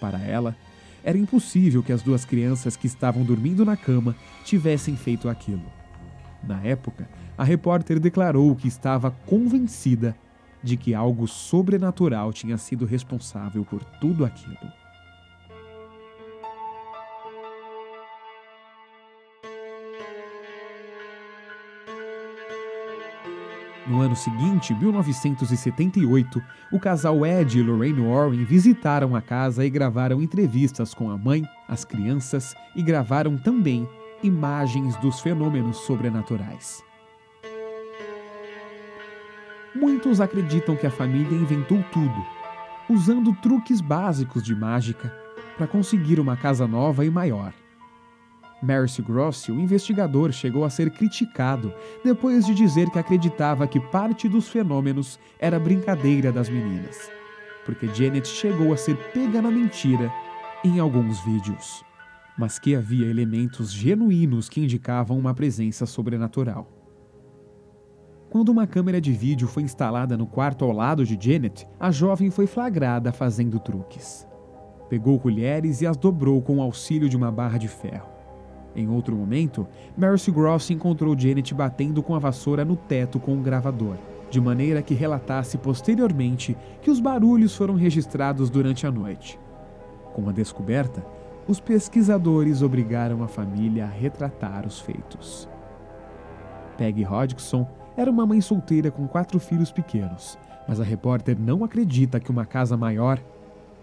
Para 0.00 0.18
ela, 0.20 0.56
era 1.02 1.18
impossível 1.18 1.82
que 1.82 1.92
as 1.92 2.02
duas 2.02 2.24
crianças 2.24 2.76
que 2.76 2.86
estavam 2.86 3.24
dormindo 3.24 3.64
na 3.64 3.76
cama 3.76 4.16
tivessem 4.44 4.96
feito 4.96 5.28
aquilo. 5.28 5.64
Na 6.42 6.62
época, 6.62 7.08
a 7.36 7.44
repórter 7.44 7.98
declarou 7.98 8.54
que 8.54 8.68
estava 8.68 9.10
convencida 9.10 10.16
de 10.62 10.76
que 10.76 10.94
algo 10.94 11.26
sobrenatural 11.26 12.32
tinha 12.32 12.58
sido 12.58 12.84
responsável 12.84 13.64
por 13.64 13.84
tudo 13.84 14.24
aquilo. 14.24 14.56
No 23.88 24.02
ano 24.02 24.14
seguinte, 24.14 24.74
1978, 24.74 26.42
o 26.70 26.78
casal 26.78 27.24
Ed 27.24 27.58
e 27.58 27.62
Lorraine 27.62 28.06
Warren 28.06 28.44
visitaram 28.44 29.16
a 29.16 29.22
casa 29.22 29.64
e 29.64 29.70
gravaram 29.70 30.20
entrevistas 30.20 30.92
com 30.92 31.10
a 31.10 31.16
mãe, 31.16 31.42
as 31.66 31.86
crianças 31.86 32.54
e 32.76 32.82
gravaram 32.82 33.38
também 33.38 33.88
imagens 34.22 34.94
dos 34.96 35.20
fenômenos 35.20 35.78
sobrenaturais. 35.78 36.84
Muitos 39.74 40.20
acreditam 40.20 40.76
que 40.76 40.86
a 40.86 40.90
família 40.90 41.38
inventou 41.38 41.82
tudo, 41.90 42.26
usando 42.90 43.32
truques 43.36 43.80
básicos 43.80 44.42
de 44.42 44.54
mágica 44.54 45.10
para 45.56 45.66
conseguir 45.66 46.20
uma 46.20 46.36
casa 46.36 46.66
nova 46.66 47.06
e 47.06 47.10
maior. 47.10 47.54
Mercy 48.60 49.02
Grossi, 49.02 49.52
o 49.52 49.60
investigador, 49.60 50.32
chegou 50.32 50.64
a 50.64 50.70
ser 50.70 50.90
criticado 50.90 51.72
depois 52.04 52.44
de 52.44 52.54
dizer 52.54 52.90
que 52.90 52.98
acreditava 52.98 53.66
que 53.68 53.78
parte 53.78 54.28
dos 54.28 54.48
fenômenos 54.48 55.18
era 55.38 55.60
brincadeira 55.60 56.32
das 56.32 56.48
meninas, 56.48 57.10
porque 57.64 57.86
Janet 57.94 58.26
chegou 58.26 58.72
a 58.72 58.76
ser 58.76 58.96
pega 59.12 59.40
na 59.40 59.50
mentira 59.50 60.12
em 60.64 60.80
alguns 60.80 61.20
vídeos, 61.20 61.84
mas 62.36 62.58
que 62.58 62.74
havia 62.74 63.06
elementos 63.06 63.72
genuínos 63.72 64.48
que 64.48 64.60
indicavam 64.60 65.16
uma 65.16 65.34
presença 65.34 65.86
sobrenatural. 65.86 66.68
Quando 68.30 68.50
uma 68.50 68.66
câmera 68.66 69.00
de 69.00 69.12
vídeo 69.12 69.48
foi 69.48 69.62
instalada 69.62 70.16
no 70.16 70.26
quarto 70.26 70.64
ao 70.64 70.72
lado 70.72 71.06
de 71.06 71.16
Janet, 71.18 71.66
a 71.80 71.90
jovem 71.90 72.30
foi 72.30 72.46
flagrada 72.46 73.12
fazendo 73.12 73.58
truques. 73.58 74.26
Pegou 74.90 75.18
colheres 75.18 75.80
e 75.80 75.86
as 75.86 75.96
dobrou 75.96 76.42
com 76.42 76.58
o 76.58 76.62
auxílio 76.62 77.08
de 77.08 77.16
uma 77.16 77.30
barra 77.30 77.56
de 77.56 77.68
ferro. 77.68 78.17
Em 78.78 78.88
outro 78.88 79.16
momento, 79.16 79.66
Mercy 79.96 80.30
Gross 80.30 80.70
encontrou 80.70 81.18
Janet 81.18 81.52
batendo 81.52 82.00
com 82.00 82.14
a 82.14 82.18
vassoura 82.20 82.64
no 82.64 82.76
teto 82.76 83.18
com 83.18 83.32
um 83.32 83.42
gravador, 83.42 83.96
de 84.30 84.40
maneira 84.40 84.80
que 84.82 84.94
relatasse 84.94 85.58
posteriormente 85.58 86.56
que 86.80 86.88
os 86.88 87.00
barulhos 87.00 87.56
foram 87.56 87.74
registrados 87.74 88.48
durante 88.48 88.86
a 88.86 88.90
noite. 88.92 89.36
Com 90.14 90.28
a 90.28 90.32
descoberta, 90.32 91.04
os 91.48 91.58
pesquisadores 91.58 92.62
obrigaram 92.62 93.24
a 93.24 93.26
família 93.26 93.84
a 93.84 93.88
retratar 93.88 94.64
os 94.64 94.78
feitos. 94.78 95.48
Peggy 96.76 97.02
Hodgson 97.02 97.66
era 97.96 98.08
uma 98.08 98.24
mãe 98.24 98.40
solteira 98.40 98.92
com 98.92 99.08
quatro 99.08 99.40
filhos 99.40 99.72
pequenos, 99.72 100.38
mas 100.68 100.78
a 100.78 100.84
repórter 100.84 101.36
não 101.36 101.64
acredita 101.64 102.20
que 102.20 102.30
uma 102.30 102.46
casa 102.46 102.76
maior 102.76 103.18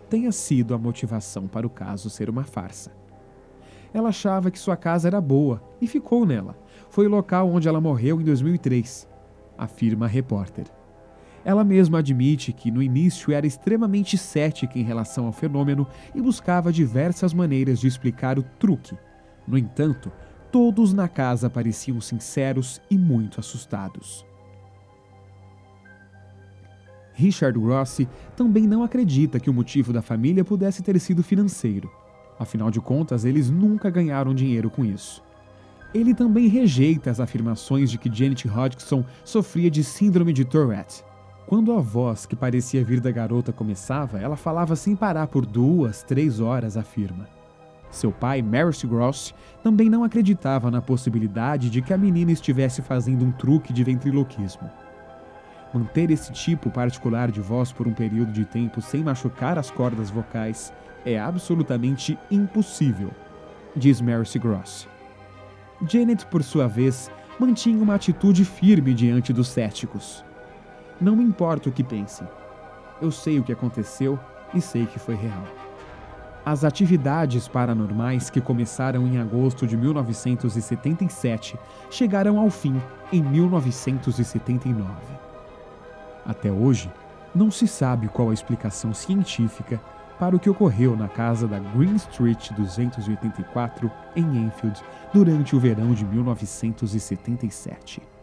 tenha 0.09 0.31
sido 0.31 0.73
a 0.73 0.77
motivação 0.77 1.47
para 1.47 1.67
o 1.67 1.69
caso 1.69 2.09
ser 2.09 2.29
uma 2.29 2.45
farsa. 2.45 2.91
Ela 3.95 4.09
achava 4.09 4.51
que 4.51 4.59
sua 4.59 4.75
casa 4.75 5.07
era 5.07 5.21
boa 5.21 5.63
e 5.79 5.87
ficou 5.87 6.25
nela. 6.25 6.53
Foi 6.89 7.07
o 7.07 7.09
local 7.09 7.49
onde 7.49 7.69
ela 7.69 7.79
morreu 7.79 8.19
em 8.19 8.25
2003, 8.25 9.07
afirma 9.57 10.05
a 10.05 10.09
repórter. 10.09 10.65
Ela 11.45 11.63
mesma 11.63 11.99
admite 11.99 12.51
que 12.51 12.69
no 12.69 12.83
início 12.83 13.31
era 13.31 13.47
extremamente 13.47 14.17
cética 14.17 14.77
em 14.77 14.83
relação 14.83 15.27
ao 15.27 15.31
fenômeno 15.31 15.87
e 16.13 16.21
buscava 16.21 16.73
diversas 16.73 17.33
maneiras 17.33 17.79
de 17.79 17.87
explicar 17.87 18.37
o 18.37 18.43
truque. 18.43 18.97
No 19.47 19.57
entanto, 19.57 20.11
todos 20.51 20.91
na 20.91 21.07
casa 21.07 21.49
pareciam 21.49 22.01
sinceros 22.01 22.81
e 22.91 22.97
muito 22.97 23.39
assustados. 23.39 24.25
Richard 27.13 27.57
Rossi 27.57 28.09
também 28.35 28.67
não 28.67 28.83
acredita 28.83 29.39
que 29.39 29.49
o 29.49 29.53
motivo 29.53 29.93
da 29.93 30.01
família 30.01 30.43
pudesse 30.43 30.83
ter 30.83 30.99
sido 30.99 31.23
financeiro. 31.23 31.89
Afinal 32.39 32.69
de 32.69 32.81
contas, 32.81 33.23
eles 33.23 33.49
nunca 33.49 33.89
ganharam 33.89 34.33
dinheiro 34.33 34.69
com 34.69 34.83
isso. 34.83 35.23
Ele 35.93 36.13
também 36.13 36.47
rejeita 36.47 37.09
as 37.09 37.21
afirmações 37.21 37.89
de 37.89 37.97
que 37.97 38.13
Janet 38.13 38.47
Hodgson 38.47 39.05
sofria 39.23 39.71
de 39.71 39.83
síndrome 39.83 40.33
de 40.33 40.43
Tourette. 40.43 41.03
Quando 41.47 41.71
a 41.71 41.79
voz 41.79 42.25
que 42.25 42.35
parecia 42.35 42.83
vir 42.83 42.99
da 42.99 43.11
garota 43.11 43.53
começava, 43.53 44.19
ela 44.19 44.35
falava 44.35 44.75
sem 44.75 44.95
parar 44.95 45.27
por 45.27 45.45
duas, 45.45 46.03
três 46.03 46.39
horas, 46.39 46.75
afirma. 46.75 47.29
Seu 47.91 48.11
pai, 48.11 48.41
Maurice 48.41 48.85
Gross, 48.85 49.33
também 49.63 49.89
não 49.89 50.03
acreditava 50.03 50.69
na 50.69 50.81
possibilidade 50.81 51.69
de 51.69 51.81
que 51.81 51.93
a 51.93 51.97
menina 51.97 52.31
estivesse 52.31 52.81
fazendo 52.81 53.23
um 53.23 53.31
truque 53.31 53.71
de 53.71 53.83
ventriloquismo. 53.83 54.69
Manter 55.73 56.11
esse 56.11 56.33
tipo 56.33 56.69
particular 56.69 57.31
de 57.31 57.39
voz 57.39 57.71
por 57.71 57.87
um 57.87 57.93
período 57.93 58.33
de 58.33 58.43
tempo 58.43 58.81
sem 58.81 59.01
machucar 59.01 59.57
as 59.57 59.71
cordas 59.71 60.09
vocais 60.09 60.73
é 61.05 61.19
absolutamente 61.19 62.17
impossível, 62.31 63.11
diz 63.75 64.01
Maurice 64.01 64.39
Gross. 64.39 64.87
Janet, 65.87 66.25
por 66.25 66.43
sua 66.43 66.67
vez, 66.67 67.11
mantinha 67.39 67.81
uma 67.81 67.95
atitude 67.95 68.43
firme 68.43 68.93
diante 68.93 69.31
dos 69.31 69.49
céticos. 69.49 70.23
Não 70.99 71.15
me 71.15 71.23
importa 71.23 71.69
o 71.69 71.71
que 71.71 71.83
pensem. 71.83 72.27
Eu 73.01 73.11
sei 73.11 73.39
o 73.39 73.43
que 73.43 73.51
aconteceu 73.51 74.17
e 74.53 74.61
sei 74.61 74.85
que 74.85 74.97
foi 74.97 75.15
real. 75.15 75.43
As 76.45 76.63
atividades 76.63 77.47
paranormais 77.47 78.29
que 78.29 78.39
começaram 78.39 79.05
em 79.07 79.17
agosto 79.17 79.67
de 79.67 79.75
1977 79.75 81.57
chegaram 81.89 82.39
ao 82.39 82.49
fim 82.49 82.79
em 83.11 83.21
1979. 83.21 84.87
Até 86.25 86.51
hoje, 86.51 86.89
não 87.33 87.51
se 87.51 87.67
sabe 87.67 88.07
qual 88.07 88.29
a 88.29 88.33
explicação 88.33 88.93
científica 88.93 89.81
para 90.19 90.35
o 90.35 90.39
que 90.39 90.49
ocorreu 90.49 90.95
na 90.95 91.07
casa 91.07 91.47
da 91.47 91.59
Green 91.59 91.95
Street 91.95 92.51
284 92.51 93.91
em 94.15 94.45
Enfield 94.45 94.81
durante 95.13 95.55
o 95.55 95.59
verão 95.59 95.93
de 95.93 96.05
1977. 96.05 98.14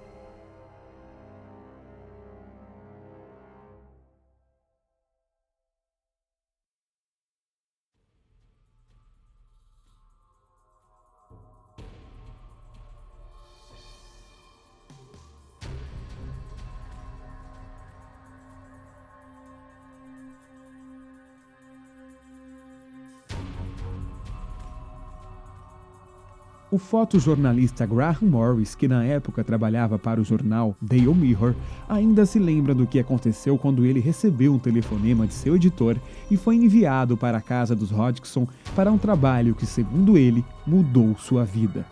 Fotojornalista 26.83 27.87
Graham 27.87 28.29
Morris, 28.29 28.75
que 28.75 28.87
na 28.87 29.05
época 29.05 29.43
trabalhava 29.43 29.99
para 29.99 30.21
o 30.21 30.25
jornal 30.25 30.77
Daily 30.83 31.15
Mirror, 31.15 31.55
ainda 31.89 32.27
se 32.27 32.39
lembra 32.39 32.75
do 32.75 32.87
que 32.87 32.99
aconteceu 32.99 33.57
quando 33.57 33.87
ele 33.87 34.01
recebeu 34.01 34.53
um 34.53 34.59
telefonema 34.59 35.27
de 35.27 35.33
seu 35.33 35.57
editor 35.57 35.97
e 36.31 36.37
foi 36.37 36.57
enviado 36.57 37.17
para 37.17 37.39
a 37.39 37.41
casa 37.41 37.75
dos 37.75 37.91
Hodgson 37.91 38.47
para 38.77 38.93
um 38.93 38.99
trabalho 38.99 39.55
que, 39.55 39.65
segundo 39.65 40.19
ele, 40.19 40.45
mudou 40.67 41.17
sua 41.17 41.45
vida. 41.45 41.87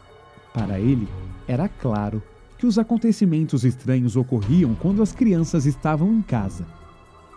Para 0.52 0.78
ele, 0.78 1.08
era 1.46 1.68
claro 1.68 2.22
que 2.58 2.66
os 2.66 2.78
acontecimentos 2.78 3.64
estranhos 3.64 4.16
ocorriam 4.16 4.74
quando 4.74 5.02
as 5.02 5.12
crianças 5.12 5.64
estavam 5.64 6.12
em 6.12 6.20
casa, 6.20 6.66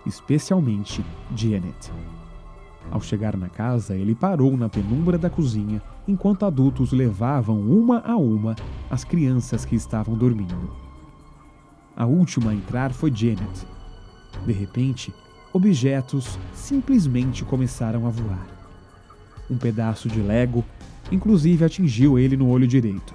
especialmente 0.05 1.01
Janet. 1.33 1.91
Ao 2.91 2.99
chegar 2.99 3.37
na 3.37 3.47
casa, 3.47 3.95
ele 3.95 4.13
parou 4.13 4.57
na 4.57 4.67
penumbra 4.67 5.17
da 5.17 5.29
cozinha 5.29 5.81
enquanto 6.07 6.45
adultos 6.45 6.91
levavam 6.91 7.59
uma 7.59 7.99
a 7.99 8.15
uma 8.15 8.55
as 8.89 9.03
crianças 9.03 9.65
que 9.65 9.75
estavam 9.75 10.15
dormindo. 10.15 10.71
A 11.95 12.05
última 12.05 12.51
a 12.51 12.55
entrar 12.55 12.91
foi 12.91 13.11
Janet. 13.13 13.67
De 14.45 14.51
repente, 14.51 15.13
objetos 15.53 16.37
simplesmente 16.53 17.45
começaram 17.45 18.07
a 18.07 18.09
voar. 18.09 18.47
Um 19.49 19.57
pedaço 19.57 20.09
de 20.09 20.19
Lego, 20.19 20.63
inclusive, 21.11 21.63
atingiu 21.63 22.17
ele 22.17 22.35
no 22.35 22.49
olho 22.49 22.67
direito. 22.67 23.13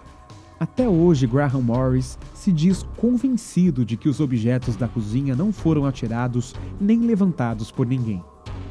Até 0.61 0.88
hoje, 0.88 1.27
Graham 1.27 1.62
Morris 1.62 2.18
se 2.35 2.51
diz 2.51 2.83
convencido 2.96 3.85
de 3.85 3.96
que 3.96 4.09
os 4.09 4.20
objetos 4.20 4.77
da 4.77 4.88
cozinha 4.88 5.37
não 5.37 5.53
foram 5.53 5.87
atirados 5.87 6.55
nem 6.81 7.01
levantados 7.01 7.70
por 7.70 7.87
ninguém. 7.87 8.22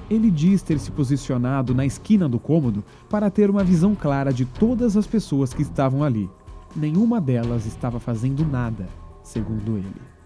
Ele 0.09 0.31
diz 0.31 0.61
ter 0.61 0.79
se 0.79 0.91
posicionado 0.91 1.75
na 1.75 1.85
esquina 1.85 2.29
do 2.29 2.39
cômodo 2.39 2.83
para 3.09 3.29
ter 3.29 3.49
uma 3.49 3.63
visão 3.63 3.93
clara 3.93 4.31
de 4.31 4.45
todas 4.45 4.95
as 4.95 5.05
pessoas 5.05 5.53
que 5.53 5.61
estavam 5.61 6.03
ali. 6.03 6.29
Nenhuma 6.75 7.19
delas 7.19 7.65
estava 7.65 7.99
fazendo 7.99 8.45
nada, 8.45 8.87
segundo 9.23 9.77
ele. 9.77 10.17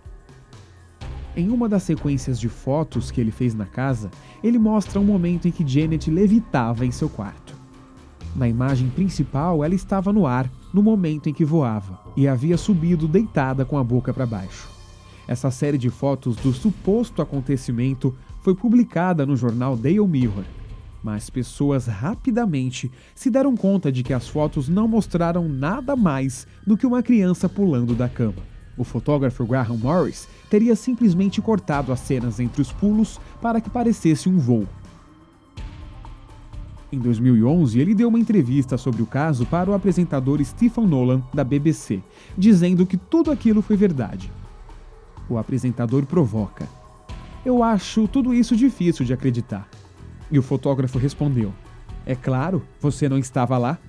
Em 1.35 1.49
uma 1.49 1.69
das 1.69 1.83
sequências 1.83 2.39
de 2.39 2.49
fotos 2.49 3.09
que 3.09 3.21
ele 3.21 3.31
fez 3.31 3.55
na 3.55 3.65
casa, 3.65 4.11
ele 4.43 4.59
mostra 4.59 4.99
um 4.99 5.03
momento 5.03 5.47
em 5.47 5.51
que 5.51 5.65
Janet 5.65 6.11
levitava 6.11 6.85
em 6.85 6.91
seu 6.91 7.09
quarto. 7.09 7.55
Na 8.35 8.47
imagem 8.47 8.89
principal, 8.89 9.63
ela 9.63 9.73
estava 9.73 10.13
no 10.13 10.27
ar 10.27 10.49
no 10.73 10.83
momento 10.83 11.27
em 11.27 11.33
que 11.33 11.45
voava 11.45 11.99
e 12.15 12.27
havia 12.27 12.57
subido 12.57 13.07
deitada 13.07 13.65
com 13.65 13.77
a 13.77 13.83
boca 13.83 14.13
para 14.13 14.25
baixo. 14.25 14.69
Essa 15.27 15.49
série 15.49 15.77
de 15.77 15.89
fotos 15.89 16.35
do 16.35 16.51
suposto 16.51 17.21
acontecimento 17.21 18.13
foi 18.41 18.55
publicada 18.55 19.25
no 19.25 19.35
jornal 19.35 19.77
Daily 19.77 20.05
Mirror, 20.07 20.43
mas 21.03 21.29
pessoas 21.29 21.87
rapidamente 21.87 22.91
se 23.15 23.29
deram 23.29 23.55
conta 23.55 23.91
de 23.91 24.03
que 24.03 24.13
as 24.13 24.27
fotos 24.27 24.67
não 24.67 24.87
mostraram 24.87 25.47
nada 25.47 25.95
mais 25.95 26.47
do 26.65 26.77
que 26.77 26.85
uma 26.85 27.01
criança 27.01 27.47
pulando 27.47 27.95
da 27.95 28.09
cama. 28.09 28.51
O 28.77 28.83
fotógrafo 28.83 29.45
Graham 29.45 29.77
Morris 29.77 30.27
teria 30.49 30.75
simplesmente 30.75 31.41
cortado 31.41 31.91
as 31.91 31.99
cenas 31.99 32.39
entre 32.39 32.61
os 32.61 32.71
pulos 32.71 33.19
para 33.41 33.61
que 33.61 33.69
parecesse 33.69 34.27
um 34.27 34.37
voo. 34.37 34.67
Em 36.91 36.99
2011, 36.99 37.79
ele 37.79 37.95
deu 37.95 38.09
uma 38.09 38.19
entrevista 38.19 38.77
sobre 38.77 39.01
o 39.01 39.05
caso 39.05 39.45
para 39.45 39.69
o 39.69 39.73
apresentador 39.73 40.43
Stephen 40.43 40.85
Nolan, 40.85 41.23
da 41.33 41.43
BBC, 41.43 42.01
dizendo 42.37 42.85
que 42.85 42.97
tudo 42.97 43.31
aquilo 43.31 43.61
foi 43.61 43.77
verdade. 43.77 44.31
O 45.29 45.37
apresentador 45.37 46.05
provoca. 46.05 46.80
Eu 47.45 47.63
acho 47.63 48.07
tudo 48.07 48.33
isso 48.33 48.55
difícil 48.55 49.05
de 49.05 49.13
acreditar. 49.13 49.67
E 50.29 50.37
o 50.37 50.43
fotógrafo 50.43 50.99
respondeu: 50.99 51.53
É 52.05 52.15
claro, 52.15 52.63
você 52.79 53.09
não 53.09 53.17
estava 53.17 53.57
lá. 53.57 53.79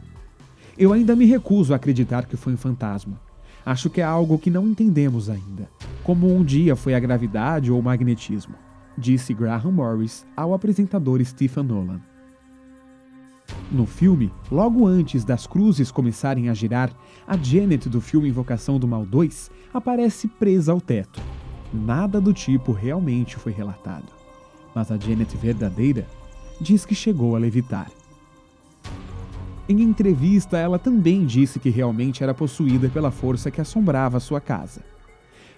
Eu 0.77 0.93
ainda 0.93 1.15
me 1.15 1.27
recuso 1.27 1.73
a 1.73 1.77
acreditar 1.77 2.27
que 2.27 2.37
foi 2.37 2.55
um 2.55 2.57
fantasma. 2.57 3.21
Acho 3.65 3.91
que 3.91 4.01
é 4.01 4.05
algo 4.05 4.39
que 4.39 4.51
não 4.51 4.67
entendemos 4.67 5.31
ainda, 5.31 5.69
como 6.03 6.35
um 6.35 6.43
dia 6.43 6.75
foi 6.75 6.95
a 6.95 7.01
gravidade 7.01 7.71
ou 7.71 7.79
o 7.79 7.83
magnetismo, 7.83 8.55
disse 8.99 9.33
Graham 9.33 9.71
Morris 9.71 10.27
ao 10.37 10.53
apresentador 10.53 11.25
Stephen 11.25 11.63
Nolan. 11.63 12.01
No 13.71 13.87
filme, 13.87 14.33
logo 14.51 14.87
antes 14.87 15.25
das 15.25 15.47
cruzes 15.47 15.93
começarem 15.93 16.49
a 16.49 16.55
girar, 16.55 16.91
a 17.27 17.37
Janet 17.37 17.89
do 17.89 18.01
filme 18.01 18.29
Invocação 18.29 18.79
do 18.79 18.89
Mal 18.89 19.07
2 19.07 19.51
aparece 19.73 20.27
presa 20.27 20.73
ao 20.73 20.81
teto. 20.81 21.21
Nada 21.73 22.21
do 22.21 22.33
tipo 22.35 22.73
realmente 22.73 23.37
foi 23.37 23.53
relatado, 23.53 24.13
mas 24.75 24.91
a 24.91 24.99
Janet 24.99 25.35
verdadeira 25.37 26.07
diz 26.61 26.85
que 26.85 26.95
chegou 26.95 27.35
a 27.35 27.39
levitar. 27.39 27.91
Em 29.69 29.81
entrevista, 29.81 30.59
ela 30.59 30.79
também 30.79 31.25
disse 31.25 31.59
que 31.59 31.71
realmente 31.71 32.23
era 32.23 32.35
possuída 32.35 32.89
pela 32.91 33.11
força 33.11 33.51
que 33.51 33.61
assombrava 33.61 34.21
sua 34.21 34.41
casa. 34.41 34.83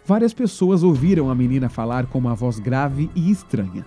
Várias 0.07 0.33
pessoas 0.33 0.83
ouviram 0.83 1.31
a 1.31 1.35
menina 1.35 1.68
falar 1.68 2.07
com 2.07 2.18
uma 2.18 2.35
voz 2.35 2.59
grave 2.59 3.11
e 3.14 3.31
estranha. 3.31 3.85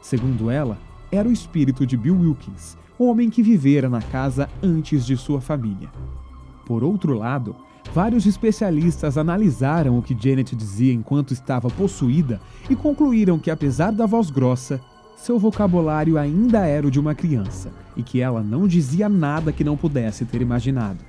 Segundo 0.00 0.50
ela, 0.50 0.78
era 1.10 1.28
o 1.28 1.32
espírito 1.32 1.84
de 1.84 1.96
Bill 1.96 2.16
Wilkins, 2.16 2.78
homem 2.98 3.28
que 3.28 3.42
vivera 3.42 3.90
na 3.90 4.00
casa 4.00 4.48
antes 4.62 5.04
de 5.04 5.16
sua 5.16 5.40
família. 5.40 5.90
Por 6.64 6.82
outro 6.82 7.12
lado, 7.12 7.54
Vários 7.94 8.24
especialistas 8.26 9.18
analisaram 9.18 9.98
o 9.98 10.02
que 10.02 10.16
Janet 10.18 10.56
dizia 10.56 10.92
enquanto 10.92 11.32
estava 11.32 11.68
possuída 11.68 12.40
e 12.70 12.76
concluíram 12.76 13.38
que, 13.38 13.50
apesar 13.50 13.92
da 13.92 14.06
voz 14.06 14.30
grossa, 14.30 14.80
seu 15.16 15.38
vocabulário 15.38 16.18
ainda 16.18 16.66
era 16.66 16.86
o 16.86 16.90
de 16.90 16.98
uma 16.98 17.14
criança 17.14 17.70
e 17.96 18.02
que 18.02 18.20
ela 18.20 18.42
não 18.42 18.66
dizia 18.66 19.08
nada 19.08 19.52
que 19.52 19.62
não 19.62 19.76
pudesse 19.76 20.24
ter 20.24 20.40
imaginado. 20.40 21.04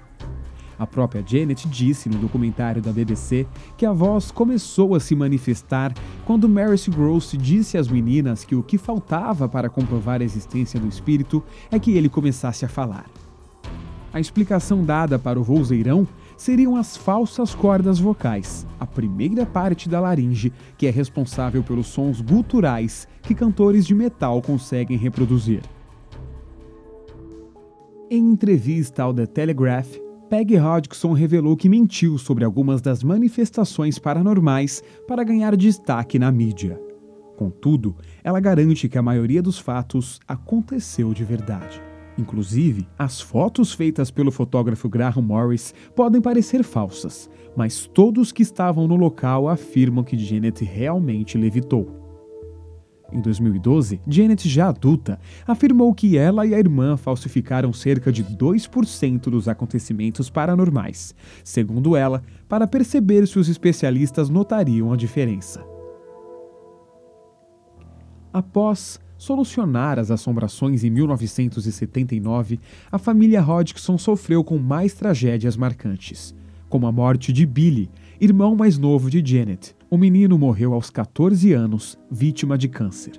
A 0.78 0.86
própria 0.86 1.24
Janet 1.26 1.68
disse 1.68 2.10
no 2.10 2.18
documentário 2.18 2.82
da 2.82 2.92
BBC 2.92 3.48
que 3.78 3.86
a 3.86 3.94
voz 3.94 4.32
começou 4.32 4.96
a 4.96 5.00
se 5.00 5.16
manifestar 5.16 5.94
quando 6.26 6.50
Maris 6.50 6.88
Gross 6.88 7.36
disse 7.40 7.78
às 7.78 7.88
meninas 7.88 8.44
que 8.44 8.56
o 8.56 8.64
que 8.64 8.78
faltava 8.78 9.48
para 9.48 9.70
comprovar 9.70 10.22
a 10.22 10.26
existência 10.26 10.80
do 10.80 10.88
espírito 10.88 11.44
é 11.72 11.80
que 11.80 11.92
ele 11.92 12.10
começasse 12.10 12.66
a 12.66 12.70
falar. 12.70 13.06
A 14.14 14.20
explicação 14.20 14.84
dada 14.84 15.18
para 15.18 15.40
o 15.40 15.44
vozeirão 15.44 16.08
seriam 16.38 16.76
as 16.76 16.98
falsas 16.98 17.54
cordas 17.54 18.00
vocais, 18.00 18.66
a 18.80 18.86
primeira 18.86 19.46
parte 19.46 19.88
da 19.88 20.00
laringe 20.00 20.52
que 20.78 20.88
é 20.88 20.90
responsável 20.90 21.64
pelos 21.64 21.88
sons 21.88 22.22
guturais 22.22 23.08
que 23.22 23.34
cantores 23.34 23.86
de 23.86 23.96
metal 23.96 24.42
conseguem 24.42 24.98
reproduzir. 24.98 25.62
Em 28.10 28.32
entrevista 28.32 29.04
ao 29.04 29.14
The 29.14 29.26
Telegraph, 29.26 29.98
Peggy 30.30 30.58
Hodgson 30.58 31.14
revelou 31.14 31.56
que 31.56 31.70
mentiu 31.70 32.18
sobre 32.18 32.44
algumas 32.44 32.82
das 32.82 33.04
manifestações 33.04 34.00
paranormais 34.00 34.84
para 35.08 35.24
ganhar 35.24 35.56
destaque 35.56 36.18
na 36.18 36.32
mídia. 36.32 36.80
Contudo, 37.38 37.96
ela 38.24 38.40
garante 38.40 38.88
que 38.88 38.98
a 38.98 39.02
maioria 39.02 39.42
dos 39.42 39.60
fatos 39.60 40.20
aconteceu 40.28 41.14
de 41.14 41.24
verdade. 41.24 41.93
Inclusive, 42.18 42.88
as 42.98 43.20
fotos 43.20 43.74
feitas 43.74 44.12
pelo 44.12 44.32
fotógrafo 44.32 44.88
Graham 44.88 45.22
Morris 45.22 45.74
podem 45.96 46.22
parecer 46.22 46.64
falsas, 46.64 47.30
mas 47.56 47.88
todos 47.88 48.32
que 48.32 48.44
estavam 48.44 48.88
no 48.88 48.96
local 48.96 49.48
afirmam 49.48 50.04
que 50.04 50.18
Janet 50.18 50.64
realmente 50.64 51.38
levitou. 51.38 52.04
Em 53.12 53.22
2012, 53.22 54.02
Janet, 54.08 54.50
já 54.50 54.70
adulta, 54.70 55.20
afirmou 55.46 55.94
que 55.94 56.18
ela 56.18 56.48
e 56.48 56.56
a 56.56 56.60
irmã 56.60 56.98
falsificaram 56.98 57.72
cerca 57.72 58.12
de 58.12 58.24
2% 58.24 59.30
dos 59.30 59.48
acontecimentos 59.48 60.32
paranormais, 60.32 61.14
segundo 61.44 61.96
ela, 61.96 62.24
para 62.50 62.66
perceber 62.66 63.28
se 63.28 63.38
os 63.38 63.48
especialistas 63.48 64.30
notariam 64.30 64.92
a 64.92 64.96
diferença. 64.96 65.64
Após 68.32 69.00
solucionar 69.24 70.00
as 70.00 70.12
assombrações 70.12 70.84
em 70.84 70.90
1979, 70.90 72.60
a 72.92 73.00
família 73.00 73.42
Hodgson 73.42 73.98
sofreu 73.98 74.44
com 74.44 74.58
mais 74.58 74.94
tragédias 74.94 75.56
marcantes, 75.56 76.36
como 76.68 76.88
a 76.88 76.92
morte 76.92 77.32
de 77.32 77.46
Billy, 77.46 77.90
irmão 78.20 78.54
mais 78.54 78.78
novo 78.78 79.10
de 79.10 79.24
Janet. 79.26 79.74
O 79.90 79.98
menino 79.98 80.38
morreu 80.38 80.74
aos 80.74 80.90
14 80.90 81.54
anos, 81.54 81.98
vítima 82.12 82.58
de 82.58 82.68
câncer. 82.68 83.14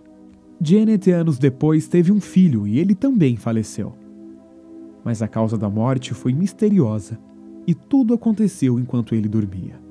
Janet, 0.61 1.11
anos 1.11 1.39
depois, 1.39 1.89
teve 1.89 2.13
um 2.13 2.21
filho 2.21 2.67
e 2.67 2.79
ele 2.79 2.95
também 2.95 3.37
faleceu. 3.37 3.95
Mas 5.03 5.23
a 5.23 5.29
causa 5.29 5.57
da 5.57 5.71
morte 5.71 6.13
foi 6.13 6.35
misteriosa 6.35 7.19
e 7.67 7.75
tudo 7.75 8.13
aconteceu 8.13 8.79
enquanto 8.79 9.15
ele 9.15 9.29
dormia. 9.29 9.84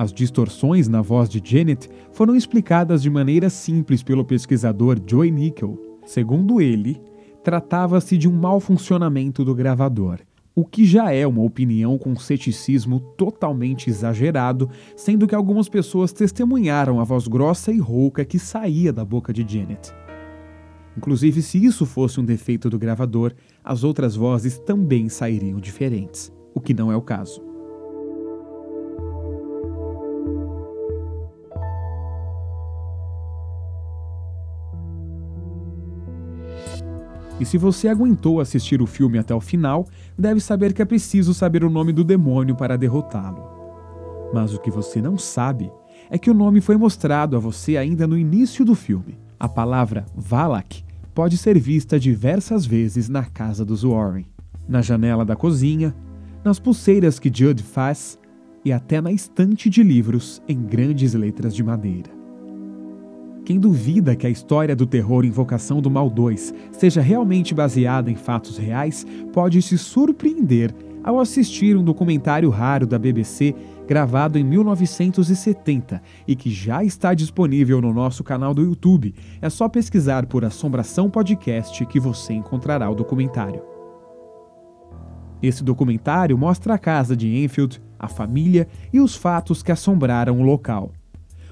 As 0.00 0.14
distorções 0.14 0.88
na 0.88 1.02
voz 1.02 1.28
de 1.28 1.42
Janet 1.44 1.86
foram 2.10 2.34
explicadas 2.34 3.02
de 3.02 3.10
maneira 3.10 3.50
simples 3.50 4.02
pelo 4.02 4.24
pesquisador 4.24 4.98
Joy 5.06 5.30
Nickel. 5.30 5.78
Segundo 6.06 6.58
ele, 6.58 6.98
tratava-se 7.44 8.16
de 8.16 8.26
um 8.26 8.32
mau 8.32 8.60
funcionamento 8.60 9.44
do 9.44 9.54
gravador, 9.54 10.20
o 10.54 10.64
que 10.64 10.86
já 10.86 11.12
é 11.12 11.26
uma 11.26 11.42
opinião 11.42 11.98
com 11.98 12.16
ceticismo 12.16 12.98
totalmente 12.98 13.90
exagerado, 13.90 14.70
sendo 14.96 15.26
que 15.26 15.34
algumas 15.34 15.68
pessoas 15.68 16.14
testemunharam 16.14 16.98
a 16.98 17.04
voz 17.04 17.28
grossa 17.28 17.70
e 17.70 17.78
rouca 17.78 18.24
que 18.24 18.38
saía 18.38 18.94
da 18.94 19.04
boca 19.04 19.34
de 19.34 19.44
Janet. 19.46 19.92
Inclusive, 20.96 21.42
se 21.42 21.62
isso 21.62 21.84
fosse 21.84 22.18
um 22.18 22.24
defeito 22.24 22.70
do 22.70 22.78
gravador, 22.78 23.34
as 23.62 23.84
outras 23.84 24.16
vozes 24.16 24.58
também 24.60 25.10
sairiam 25.10 25.60
diferentes, 25.60 26.32
o 26.54 26.60
que 26.60 26.72
não 26.72 26.90
é 26.90 26.96
o 26.96 27.02
caso. 27.02 27.49
E 37.40 37.46
se 37.46 37.56
você 37.56 37.88
aguentou 37.88 38.38
assistir 38.38 38.82
o 38.82 38.86
filme 38.86 39.18
até 39.18 39.34
o 39.34 39.40
final, 39.40 39.88
deve 40.16 40.40
saber 40.40 40.74
que 40.74 40.82
é 40.82 40.84
preciso 40.84 41.32
saber 41.32 41.64
o 41.64 41.70
nome 41.70 41.90
do 41.90 42.04
demônio 42.04 42.54
para 42.54 42.76
derrotá-lo. 42.76 43.42
Mas 44.32 44.52
o 44.52 44.60
que 44.60 44.70
você 44.70 45.00
não 45.00 45.16
sabe 45.16 45.72
é 46.10 46.18
que 46.18 46.30
o 46.30 46.34
nome 46.34 46.60
foi 46.60 46.76
mostrado 46.76 47.36
a 47.36 47.40
você 47.40 47.78
ainda 47.78 48.06
no 48.06 48.18
início 48.18 48.62
do 48.62 48.74
filme. 48.74 49.18
A 49.38 49.48
palavra 49.48 50.04
Valak 50.14 50.84
pode 51.14 51.38
ser 51.38 51.58
vista 51.58 51.98
diversas 51.98 52.66
vezes 52.66 53.08
na 53.08 53.24
casa 53.24 53.64
dos 53.64 53.84
Warren, 53.84 54.26
na 54.68 54.82
janela 54.82 55.24
da 55.24 55.34
cozinha, 55.34 55.94
nas 56.44 56.58
pulseiras 56.58 57.18
que 57.18 57.32
Judd 57.32 57.62
faz 57.62 58.18
e 58.62 58.70
até 58.70 59.00
na 59.00 59.10
estante 59.10 59.70
de 59.70 59.82
livros 59.82 60.42
em 60.46 60.62
grandes 60.62 61.14
letras 61.14 61.54
de 61.54 61.62
madeira. 61.62 62.19
Quem 63.44 63.58
duvida 63.58 64.14
que 64.14 64.26
a 64.26 64.30
história 64.30 64.76
do 64.76 64.86
terror 64.86 65.24
Invocação 65.24 65.80
do 65.80 65.90
Mal 65.90 66.10
2 66.10 66.54
seja 66.72 67.00
realmente 67.00 67.54
baseada 67.54 68.10
em 68.10 68.14
fatos 68.14 68.58
reais 68.58 69.06
pode 69.32 69.60
se 69.62 69.78
surpreender 69.78 70.74
ao 71.02 71.18
assistir 71.18 71.76
um 71.76 71.82
documentário 71.82 72.50
raro 72.50 72.86
da 72.86 72.98
BBC 72.98 73.54
gravado 73.88 74.38
em 74.38 74.44
1970 74.44 76.00
e 76.28 76.36
que 76.36 76.50
já 76.50 76.84
está 76.84 77.14
disponível 77.14 77.80
no 77.80 77.92
nosso 77.92 78.22
canal 78.22 78.54
do 78.54 78.62
YouTube. 78.62 79.14
É 79.40 79.48
só 79.48 79.68
pesquisar 79.68 80.26
por 80.26 80.44
Assombração 80.44 81.10
Podcast 81.10 81.84
que 81.86 81.98
você 81.98 82.34
encontrará 82.34 82.88
o 82.88 82.94
documentário. 82.94 83.62
Esse 85.42 85.64
documentário 85.64 86.36
mostra 86.36 86.74
a 86.74 86.78
casa 86.78 87.16
de 87.16 87.42
Enfield, 87.42 87.82
a 87.98 88.06
família 88.06 88.68
e 88.92 89.00
os 89.00 89.16
fatos 89.16 89.62
que 89.62 89.72
assombraram 89.72 90.38
o 90.38 90.42
local. 90.42 90.92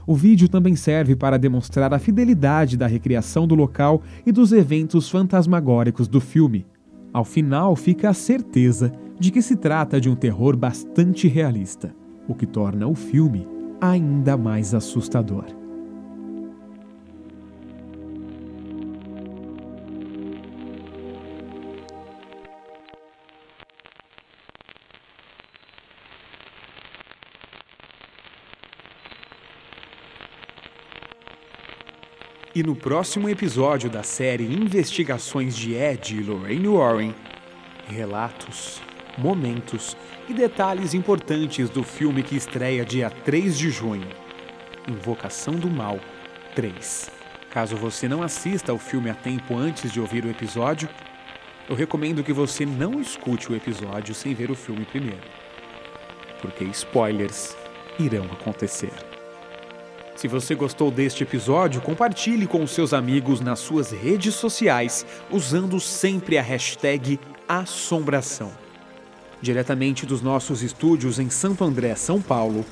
O 0.09 0.15
vídeo 0.15 0.49
também 0.49 0.75
serve 0.75 1.15
para 1.15 1.39
demonstrar 1.39 1.93
a 1.93 1.99
fidelidade 1.99 2.79
da 2.79 2.87
recriação 2.87 3.47
do 3.47 3.55
local 3.55 4.01
e 4.25 4.33
dos 4.33 4.53
eventos 4.53 5.11
fantasmagóricos 5.11 6.09
do 6.09 6.19
filme. 6.19 6.65
Ao 7.13 7.27
final, 7.27 7.77
fica 7.77 8.09
a 8.09 8.15
certeza 8.15 8.91
de 9.21 9.31
que 9.31 9.43
se 9.43 9.55
trata 9.55 10.01
de 10.01 10.09
um 10.09 10.17
terror 10.17 10.57
bastante 10.57 11.29
realista, 11.29 11.95
o 12.27 12.35
que 12.35 12.47
torna 12.47 12.89
o 12.89 12.95
filme 12.95 13.47
ainda 13.83 14.35
mais 14.35 14.73
assustador. 14.73 15.45
E 32.59 32.63
no 32.65 32.75
próximo 32.75 33.29
episódio 33.29 33.89
da 33.89 34.03
série 34.03 34.43
Investigações 34.43 35.57
de 35.57 35.75
Ed 35.75 36.17
e 36.17 36.25
Lorraine 36.25 36.67
Warren, 36.67 37.15
relatos, 37.87 38.83
momentos 39.17 39.97
e 40.29 40.35
detalhes 40.35 40.93
importantes 40.93 41.71
do 41.71 41.85
filme 41.85 42.21
que 42.21 42.35
estreia 42.35 42.85
dia 42.85 43.11
3 43.11 43.57
de 43.57 43.71
junho, 43.71 44.09
Invocação 44.89 45.55
do 45.55 45.71
Mal 45.71 46.01
3. 46.57 47.13
Caso 47.49 47.77
você 47.77 48.09
não 48.09 48.25
assista 48.25 48.73
ao 48.73 48.79
filme 48.79 49.09
a 49.09 49.15
tempo 49.15 49.57
antes 49.57 49.93
de 49.93 50.01
ouvir 50.01 50.25
o 50.25 50.31
episódio, 50.31 50.89
eu 51.69 51.77
recomendo 51.77 52.25
que 52.25 52.33
você 52.33 52.67
não 52.67 53.01
escute 53.01 53.53
o 53.53 53.55
episódio 53.55 54.17
sem 54.17 54.35
ver 54.35 54.51
o 54.51 54.57
filme 54.57 54.85
primeiro, 54.85 55.23
porque 56.43 56.65
spoilers 56.65 57.57
irão 58.01 58.25
acontecer. 58.25 59.18
Se 60.19 60.27
você 60.27 60.53
gostou 60.57 60.91
deste 60.91 61.23
episódio, 61.23 61.81
compartilhe 61.81 62.45
com 62.45 62.67
seus 62.67 62.93
amigos 62.93 63.41
nas 63.41 63.61
suas 63.61 63.93
redes 63.93 64.35
sociais, 64.35 65.07
usando 65.31 65.79
sempre 65.79 66.37
a 66.37 66.43
hashtag 66.43 67.21
Assombração. 67.47 68.51
Diretamente 69.41 70.05
dos 70.05 70.21
nossos 70.21 70.61
estúdios 70.61 71.21
em 71.21 71.31
Santo 71.31 71.63
André, 71.63 71.95
São 71.95 72.21
Paulo, 72.21 72.67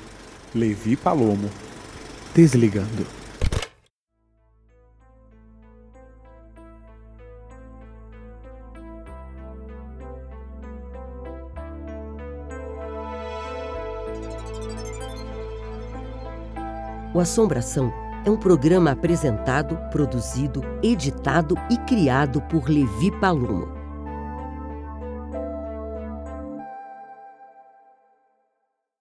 Levi 0.52 0.96
Palomo, 0.96 1.48
desligando. 2.35 3.06
O 17.16 17.20
Assombração 17.20 17.90
é 18.26 18.31
um 18.31 18.37
programa 18.37 18.90
apresentado, 18.90 19.79
produzido, 19.90 20.61
editado 20.83 21.55
e 21.70 21.79
criado 21.79 22.42
por 22.42 22.68
Levi 22.68 23.11
Palomo 23.11 23.75